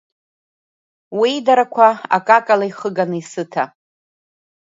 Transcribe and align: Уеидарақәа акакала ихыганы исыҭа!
Уеидарақәа 1.19 1.87
акакала 2.17 2.65
ихыганы 2.69 3.15
исыҭа! 3.21 3.63